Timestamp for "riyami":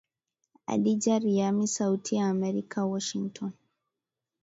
1.19-1.67